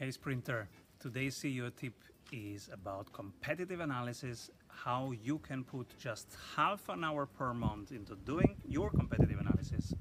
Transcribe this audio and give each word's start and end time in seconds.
Hey 0.00 0.12
Sprinter, 0.12 0.68
today's 1.00 1.34
CEO 1.34 1.74
tip 1.74 1.92
is 2.30 2.70
about 2.72 3.12
competitive 3.12 3.80
analysis, 3.80 4.48
how 4.68 5.10
you 5.10 5.38
can 5.38 5.64
put 5.64 5.88
just 5.98 6.36
half 6.54 6.88
an 6.88 7.02
hour 7.02 7.26
per 7.26 7.52
month 7.52 7.90
into 7.90 8.14
doing 8.24 8.54
your 8.64 8.90
competitive 8.90 9.40
analysis. 9.40 9.92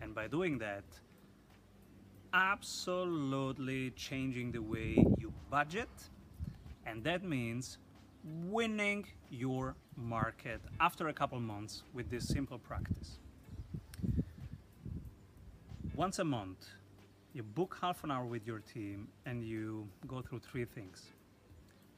And 0.00 0.14
by 0.14 0.28
doing 0.28 0.58
that, 0.58 0.84
absolutely 2.32 3.90
changing 3.96 4.52
the 4.52 4.62
way 4.62 5.04
you 5.18 5.32
budget. 5.50 5.90
And 6.86 7.02
that 7.02 7.24
means 7.24 7.78
winning 8.22 9.04
your 9.30 9.74
market 9.96 10.60
after 10.78 11.08
a 11.08 11.12
couple 11.12 11.40
months 11.40 11.82
with 11.92 12.08
this 12.08 12.28
simple 12.28 12.60
practice. 12.60 13.18
Once 15.96 16.20
a 16.20 16.24
month, 16.24 16.68
you 17.34 17.42
book 17.42 17.76
half 17.80 18.04
an 18.04 18.12
hour 18.12 18.24
with 18.24 18.46
your 18.46 18.60
team 18.60 19.08
and 19.26 19.42
you 19.42 19.88
go 20.06 20.22
through 20.22 20.38
three 20.38 20.64
things. 20.64 21.02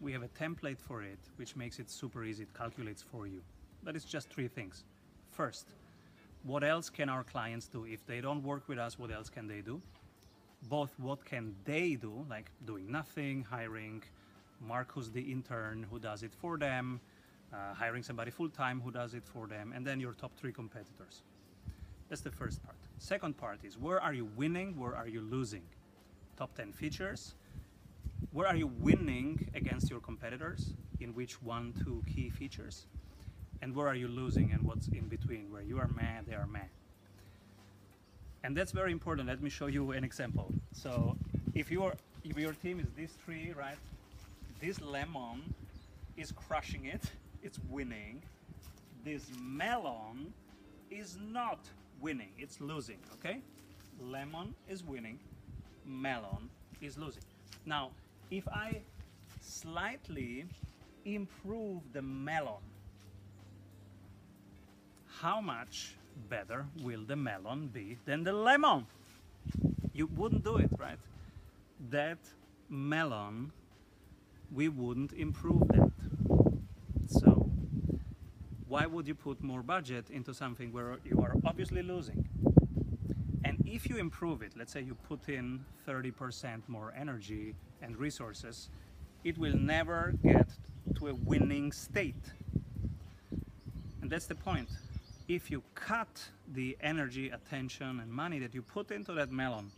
We 0.01 0.13
have 0.13 0.23
a 0.23 0.29
template 0.29 0.81
for 0.81 1.03
it, 1.03 1.19
which 1.37 1.55
makes 1.57 1.79
it 1.79 1.91
super 1.91 2.25
easy. 2.25 2.45
It 2.45 2.55
calculates 2.55 3.03
for 3.03 3.27
you. 3.27 3.43
But 3.83 3.97
it's 3.97 4.07
just 4.07 4.31
three 4.31 4.49
things. 4.49 4.85
First, 5.31 5.67
what 6.43 6.65
else 6.65 6.89
can 6.89 7.11
our 7.11 7.23
clients 7.23 7.69
do? 7.69 7.85
If 7.85 8.07
they 8.07 8.23
don't 8.23 8.43
work 8.43 8.67
with 8.67 8.79
us, 8.79 8.99
what 8.99 9.11
else 9.11 9.29
can 9.29 9.47
they 9.47 9.61
do? 9.61 9.81
Both 10.71 10.99
what 10.99 11.23
can 11.25 11.55
they 11.67 11.97
do, 11.97 12.25
like 12.31 12.51
doing 12.65 12.91
nothing, 12.91 13.45
hiring 13.49 14.03
Marcus 14.61 15.09
the 15.09 15.21
intern 15.21 15.87
who 15.91 15.99
does 15.99 16.23
it 16.23 16.33
for 16.33 16.57
them, 16.57 16.99
uh, 17.53 17.75
hiring 17.75 18.03
somebody 18.03 18.31
full 18.31 18.49
time 18.49 18.81
who 18.81 18.91
does 18.91 19.13
it 19.13 19.25
for 19.25 19.47
them, 19.47 19.73
and 19.77 19.87
then 19.87 20.01
your 20.01 20.15
top 20.15 20.33
three 20.37 20.53
competitors. 20.53 21.23
That's 22.09 22.23
the 22.23 22.31
first 22.31 22.63
part. 22.63 22.77
Second 22.99 23.37
part 23.37 23.61
is 23.65 23.79
where 23.79 24.01
are 24.01 24.13
you 24.13 24.29
winning, 24.37 24.79
where 24.79 24.95
are 24.95 25.09
you 25.09 25.21
losing? 25.21 25.63
Top 26.37 26.55
10 26.55 26.73
features. 26.73 27.35
Where 28.33 28.47
are 28.47 28.57
you 28.57 28.69
winning 28.69 29.49
against 29.55 29.91
your 29.91 30.01
competitors? 30.01 30.73
In 31.01 31.15
which 31.15 31.43
one, 31.43 31.75
two 31.85 32.03
key 32.13 32.31
features? 32.31 32.87
And 33.63 33.75
where 33.75 33.89
are 33.89 33.95
you 33.95 34.09
losing 34.09 34.53
and 34.53 34.63
what's 34.63 34.89
in 34.89 35.09
between? 35.09 35.51
Where 35.51 35.63
you 35.63 35.79
are 35.79 35.89
mad, 35.89 36.27
they 36.27 36.35
are 36.35 36.47
mad. 36.47 36.69
And 38.45 38.57
that's 38.57 38.73
very 38.73 38.93
important. 38.93 39.29
Let 39.29 39.43
me 39.43 39.51
show 39.51 39.67
you 39.67 39.91
an 39.93 40.05
example. 40.05 40.53
So 40.73 41.17
if 41.55 41.71
your 41.71 41.95
if 42.23 42.39
your 42.39 42.53
team 42.53 42.81
is 42.81 42.87
this 42.97 43.17
tree, 43.25 43.53
right? 43.57 43.79
This 44.61 44.81
lemon 44.81 45.55
is 46.17 46.33
crushing 46.33 46.87
it, 46.87 47.03
it's 47.43 47.59
winning. 47.69 48.23
This 49.05 49.31
melon 49.41 50.33
is 50.91 51.19
not 51.33 51.59
winning, 52.01 52.31
it's 52.39 52.61
losing, 52.61 52.99
okay? 53.15 53.41
Lemon 54.01 54.55
is 54.69 54.85
winning, 54.85 55.19
melon 55.85 56.51
is 56.81 56.99
losing. 56.99 57.23
Now, 57.65 57.91
if 58.31 58.47
I 58.49 58.83
slightly 59.41 60.45
improve 61.05 61.81
the 61.93 62.03
melon, 62.03 62.63
how 65.21 65.41
much 65.41 65.95
better 66.29 66.67
will 66.83 67.03
the 67.07 67.17
melon 67.17 67.69
be 67.69 67.97
than 68.05 68.25
the 68.25 68.33
lemon? 68.33 68.87
You 69.95 70.09
wouldn't 70.09 70.45
do 70.45 70.57
it, 70.59 70.71
right? 70.79 70.99
That 71.91 72.19
melon, 72.69 73.53
we 74.55 74.69
wouldn't 74.69 75.13
improve 75.13 75.69
that. 75.69 75.91
Why 78.77 78.85
would 78.85 79.09
you 79.09 79.15
put 79.15 79.43
more 79.43 79.63
budget 79.63 80.11
into 80.11 80.35
something 80.35 80.71
where 80.71 80.99
you 81.03 81.19
are 81.23 81.35
obviously 81.47 81.83
losing? 81.83 82.29
And 83.43 83.57
if 83.65 83.89
you 83.89 83.97
improve 83.97 84.43
it, 84.43 84.53
let's 84.55 84.71
say 84.71 84.83
you 84.83 84.95
put 85.09 85.31
in 85.31 85.65
30% 85.89 86.61
more 86.69 86.93
energy 86.95 87.55
and 87.81 87.97
resources, 87.97 88.69
it 89.25 89.39
will 89.39 89.57
never 89.57 90.13
get 90.23 90.51
to 90.97 91.09
a 91.09 91.15
winning 91.15 91.73
state. 91.73 92.23
And 94.03 94.11
that's 94.11 94.27
the 94.27 94.35
point. 94.35 94.69
If 95.27 95.51
you 95.51 95.63
cut 95.75 96.29
the 96.53 96.77
energy, 96.83 97.31
attention, 97.31 98.01
and 98.01 98.13
money 98.13 98.39
that 98.41 98.55
you 98.55 98.61
put 98.61 98.91
into 98.91 99.15
that 99.15 99.33
melon, 99.33 99.73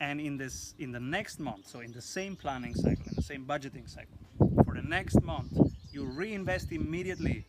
and 0.00 0.18
in 0.18 0.38
this 0.38 0.74
in 0.78 0.90
the 0.90 1.00
next 1.00 1.38
month, 1.38 1.68
so 1.68 1.80
in 1.80 1.92
the 1.92 2.00
same 2.00 2.34
planning 2.34 2.74
cycle, 2.74 3.04
in 3.10 3.14
the 3.14 3.22
same 3.22 3.44
budgeting 3.44 3.86
cycle, 3.90 4.16
for 4.64 4.74
the 4.74 4.88
next 4.88 5.20
month, 5.22 5.52
you 5.92 6.06
reinvest 6.06 6.72
immediately 6.72 7.44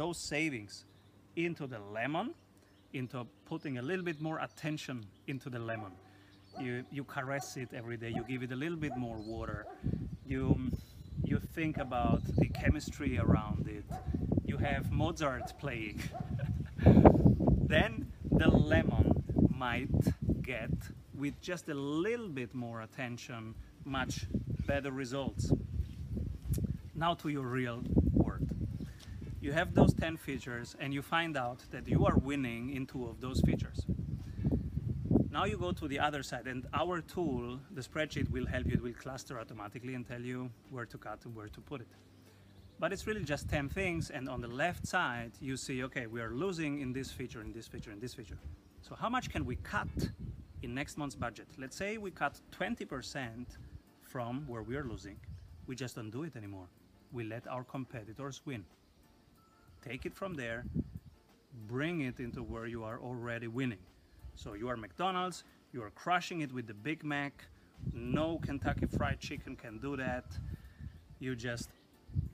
those 0.00 0.16
savings 0.16 0.86
into 1.36 1.66
the 1.66 1.78
lemon, 1.78 2.32
into 2.94 3.26
putting 3.44 3.76
a 3.76 3.82
little 3.82 4.02
bit 4.02 4.18
more 4.18 4.38
attention 4.38 5.04
into 5.26 5.50
the 5.50 5.58
lemon. 5.58 5.92
You, 6.58 6.84
you 6.90 7.04
caress 7.04 7.58
it 7.58 7.68
every 7.74 7.98
day, 7.98 8.08
you 8.08 8.24
give 8.26 8.42
it 8.42 8.50
a 8.50 8.56
little 8.56 8.78
bit 8.78 8.96
more 8.96 9.18
water, 9.18 9.66
you, 10.24 10.58
you 11.22 11.38
think 11.38 11.76
about 11.76 12.22
the 12.38 12.48
chemistry 12.48 13.18
around 13.18 13.68
it, 13.68 13.84
you 14.46 14.56
have 14.56 14.90
Mozart 14.90 15.52
playing. 15.58 16.00
then 17.74 18.10
the 18.32 18.48
lemon 18.48 19.22
might 19.54 19.90
get, 20.40 20.70
with 21.14 21.38
just 21.42 21.68
a 21.68 21.74
little 21.74 22.28
bit 22.28 22.54
more 22.54 22.80
attention, 22.80 23.54
much 23.84 24.24
better 24.66 24.90
results. 24.90 25.52
Now 26.94 27.12
to 27.16 27.28
your 27.28 27.44
real 27.44 27.82
you 29.40 29.52
have 29.52 29.74
those 29.74 29.94
10 29.94 30.18
features 30.18 30.76
and 30.80 30.92
you 30.92 31.00
find 31.00 31.36
out 31.36 31.60
that 31.70 31.88
you 31.88 32.04
are 32.04 32.16
winning 32.18 32.74
in 32.76 32.86
two 32.86 33.06
of 33.06 33.20
those 33.20 33.40
features. 33.40 33.86
Now 35.30 35.44
you 35.44 35.56
go 35.56 35.72
to 35.72 35.88
the 35.88 35.98
other 35.98 36.22
side 36.22 36.46
and 36.46 36.66
our 36.74 37.00
tool, 37.00 37.58
the 37.70 37.80
spreadsheet 37.80 38.30
will 38.30 38.46
help 38.46 38.66
you, 38.66 38.74
it 38.74 38.82
will 38.82 38.92
cluster 38.92 39.40
automatically 39.40 39.94
and 39.94 40.06
tell 40.06 40.20
you 40.20 40.50
where 40.70 40.84
to 40.84 40.98
cut 40.98 41.24
and 41.24 41.34
where 41.34 41.48
to 41.48 41.60
put 41.60 41.80
it. 41.80 41.86
But 42.78 42.92
it's 42.92 43.06
really 43.06 43.24
just 43.24 43.48
10 43.48 43.70
things 43.70 44.10
and 44.10 44.28
on 44.28 44.42
the 44.42 44.48
left 44.48 44.86
side 44.86 45.32
you 45.40 45.56
see, 45.56 45.84
okay, 45.84 46.06
we 46.06 46.20
are 46.20 46.30
losing 46.30 46.80
in 46.80 46.92
this 46.92 47.10
feature, 47.10 47.40
in 47.40 47.52
this 47.52 47.66
feature, 47.66 47.92
in 47.92 48.00
this 48.00 48.12
feature. 48.12 48.38
So 48.82 48.94
how 48.94 49.08
much 49.08 49.30
can 49.30 49.46
we 49.46 49.56
cut 49.56 49.88
in 50.62 50.74
next 50.74 50.98
month's 50.98 51.16
budget? 51.16 51.46
Let's 51.58 51.76
say 51.76 51.96
we 51.96 52.10
cut 52.10 52.38
20% 52.58 53.46
from 54.02 54.46
where 54.46 54.62
we 54.62 54.76
are 54.76 54.84
losing. 54.84 55.16
We 55.66 55.76
just 55.76 55.96
don't 55.96 56.10
do 56.10 56.24
it 56.24 56.36
anymore. 56.36 56.66
We 57.12 57.24
let 57.24 57.46
our 57.48 57.64
competitors 57.64 58.42
win 58.44 58.64
take 59.86 60.06
it 60.06 60.14
from 60.14 60.34
there, 60.34 60.64
bring 61.66 62.02
it 62.02 62.20
into 62.20 62.42
where 62.42 62.66
you 62.66 62.84
are 62.84 63.00
already 63.00 63.46
winning. 63.46 63.78
So 64.34 64.54
you 64.54 64.68
are 64.68 64.76
McDonald's, 64.76 65.44
you 65.72 65.82
are 65.82 65.90
crushing 65.90 66.40
it 66.40 66.52
with 66.52 66.66
the 66.66 66.74
Big 66.74 67.04
Mac. 67.04 67.44
No 67.92 68.38
Kentucky 68.38 68.86
Fried 68.86 69.20
Chicken 69.20 69.56
can 69.56 69.78
do 69.78 69.96
that. 69.96 70.24
You 71.18 71.34
just 71.34 71.70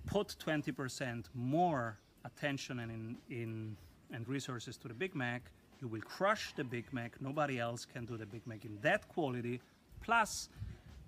put 0.07 0.37
20% 0.45 1.27
more 1.35 1.99
attention 2.25 2.81
and 2.81 2.91
in, 2.91 3.17
in 3.31 3.77
and 4.13 4.29
resources 4.29 4.77
to 4.79 4.89
the 4.89 4.95
Big 4.95 5.15
Mac. 5.15 5.51
You 5.81 5.89
will 5.89 6.01
crush 6.01 6.55
the 6.57 6.65
Big 6.65 6.93
Mac. 6.93 7.21
Nobody 7.21 7.59
else 7.59 7.85
can 7.85 8.05
do 8.05 8.17
the 8.17 8.27
Big 8.27 8.47
Mac 8.47 8.65
in 8.65 8.79
that 8.83 9.09
quality. 9.09 9.61
Plus, 10.01 10.49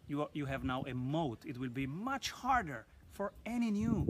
you, 0.08 0.22
are, 0.22 0.28
you 0.32 0.46
have 0.46 0.64
now 0.64 0.84
a 0.86 0.94
moat. 0.94 1.38
It 1.46 1.58
will 1.58 1.70
be 1.70 1.86
much 1.86 2.30
harder 2.30 2.86
for 3.12 3.32
any 3.46 3.70
new 3.70 4.06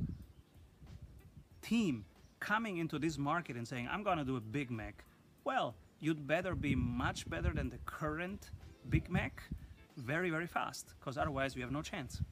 team 1.62 2.04
coming 2.40 2.78
into 2.78 2.98
this 2.98 3.18
market 3.18 3.56
and 3.56 3.66
saying, 3.66 3.88
I'm 3.90 4.04
to 4.18 4.24
do 4.24 4.36
a 4.36 4.40
Big 4.40 4.70
Mac, 4.70 5.04
well, 5.44 5.74
you'd 6.00 6.26
better 6.26 6.54
be 6.54 6.74
much 6.74 7.28
better 7.28 7.52
than 7.52 7.70
the 7.70 7.78
current 7.86 8.50
Big 8.88 9.10
Mac 9.10 9.42
very, 9.96 10.30
very 10.30 10.46
fast, 10.46 10.94
because 10.98 11.18
otherwise 11.18 11.56
we 11.56 11.62
have 11.62 11.72
no 11.72 11.82
chance. 11.82 12.22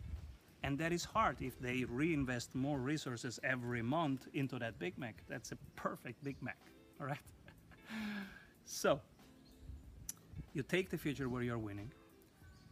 And 0.62 0.78
that 0.78 0.92
is 0.92 1.04
hard 1.04 1.36
if 1.40 1.58
they 1.60 1.84
reinvest 1.84 2.54
more 2.54 2.78
resources 2.78 3.38
every 3.44 3.82
month 3.82 4.26
into 4.34 4.58
that 4.58 4.78
Big 4.78 4.96
Mac. 4.98 5.22
That's 5.28 5.52
a 5.52 5.56
perfect 5.74 6.22
Big 6.24 6.36
Mac, 6.40 6.58
all 7.00 7.06
right? 7.06 7.18
so, 8.64 9.00
you 10.54 10.62
take 10.62 10.90
the 10.90 10.98
future 10.98 11.28
where 11.28 11.42
you're 11.42 11.58
winning, 11.58 11.92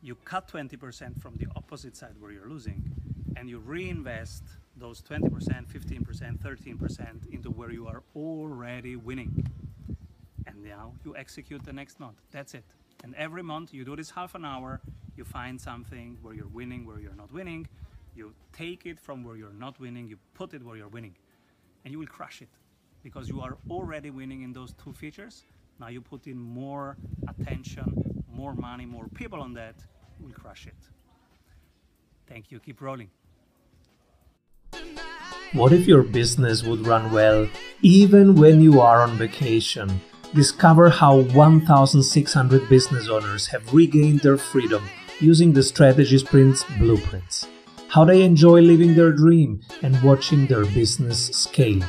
you 0.01 0.15
cut 0.15 0.49
20% 0.49 1.21
from 1.21 1.35
the 1.37 1.47
opposite 1.57 1.97
side 1.97 2.15
where 2.19 2.31
you're 2.31 2.49
losing, 2.49 2.83
and 3.37 3.49
you 3.49 3.59
reinvest 3.59 4.45
those 4.77 5.03
20%, 5.03 5.31
15%, 5.31 6.39
13% 6.39 7.33
into 7.33 7.51
where 7.51 7.71
you 7.71 7.87
are 7.87 8.03
already 8.17 8.97
winning. 8.97 9.47
And 10.47 10.63
now 10.63 10.95
you 11.05 11.17
execute 11.17 11.65
the 11.65 11.73
next 11.73 12.01
month. 12.01 12.17
That's 12.33 12.55
it. 12.55 12.65
And 13.03 13.15
every 13.15 13.43
month 13.43 13.73
you 13.73 13.85
do 13.85 13.97
this 13.97 14.11
half 14.11 14.35
an 14.35 14.45
hour, 14.45 14.81
you 15.17 15.25
find 15.25 15.61
something 15.61 16.19
where 16.23 16.35
you're 16.35 16.49
winning, 16.49 16.87
where 16.87 16.99
you're 16.99 17.15
not 17.15 17.33
winning. 17.33 17.69
You 18.17 18.33
take 18.53 18.87
it 18.87 18.99
from 18.99 19.25
where 19.25 19.37
you're 19.37 19.53
not 19.53 19.79
winning, 19.81 20.09
you 20.09 20.19
put 20.35 20.55
it 20.55 20.63
where 20.65 20.77
you're 20.77 20.89
winning. 20.89 21.17
And 21.85 21.93
you 21.93 21.99
will 21.99 22.07
crush 22.07 22.43
it 22.43 22.49
because 23.03 23.29
you 23.29 23.41
are 23.41 23.59
already 23.69 24.11
winning 24.11 24.43
in 24.43 24.53
those 24.53 24.73
two 24.83 24.93
features. 24.93 25.45
Now 25.79 25.89
you 25.89 26.01
put 26.01 26.27
in 26.27 26.39
more 26.39 26.97
attention, 27.29 28.23
more 28.33 28.55
money, 28.55 28.87
more 28.87 29.07
people 29.15 29.41
on 29.41 29.53
that, 29.55 29.75
you 30.19 30.27
will 30.27 30.35
crush 30.35 30.67
it. 30.67 30.77
Thank 32.27 32.51
you. 32.51 32.59
Keep 32.61 32.81
rolling. 32.81 33.11
What 35.55 35.73
if 35.73 35.87
your 35.87 36.03
business 36.03 36.65
would 36.65 36.85
run 36.85 37.13
well 37.13 37.49
even 37.81 38.35
when 38.35 38.61
you 38.61 38.81
are 38.81 39.03
on 39.03 39.17
vacation? 39.17 40.01
Discover 40.35 40.91
how 40.91 41.21
1,600 41.21 42.69
business 42.69 43.09
owners 43.09 43.47
have 43.47 43.73
regained 43.73 44.19
their 44.19 44.37
freedom 44.37 44.83
using 45.21 45.53
the 45.53 45.63
Strategy 45.63 46.19
Sprints 46.19 46.65
blueprints. 46.77 47.47
How 47.87 48.05
they 48.05 48.25
enjoy 48.25 48.63
living 48.63 48.97
their 48.97 49.13
dream 49.13 49.61
and 49.83 50.03
watching 50.03 50.49
their 50.49 50.65
business 50.65 51.27
scale. 51.29 51.85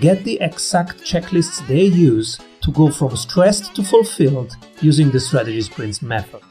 Get 0.00 0.24
the 0.24 0.38
exact 0.42 0.98
checklists 0.98 1.66
they 1.66 1.84
use 1.84 2.38
to 2.60 2.70
go 2.72 2.90
from 2.90 3.16
stressed 3.16 3.74
to 3.76 3.82
fulfilled 3.82 4.54
using 4.82 5.10
the 5.10 5.20
Strategy 5.20 5.62
Sprints 5.62 6.02
method. 6.02 6.42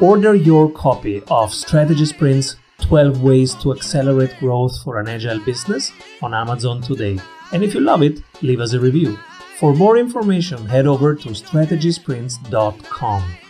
Order 0.00 0.34
your 0.34 0.72
copy 0.72 1.22
of 1.28 1.54
Strategy 1.54 2.06
Sprints 2.06 2.56
12 2.84 3.22
Ways 3.22 3.54
to 3.56 3.72
Accelerate 3.72 4.38
Growth 4.38 4.80
for 4.82 4.98
an 4.98 5.08
Agile 5.08 5.40
Business 5.40 5.90
on 6.22 6.32
Amazon 6.34 6.82
today. 6.82 7.18
And 7.52 7.64
if 7.64 7.74
you 7.74 7.80
love 7.80 8.02
it, 8.02 8.22
leave 8.42 8.60
us 8.60 8.74
a 8.74 8.80
review. 8.80 9.18
For 9.58 9.74
more 9.74 9.96
information, 9.96 10.66
head 10.66 10.86
over 10.86 11.14
to 11.14 11.30
strategysprints.com. 11.30 13.43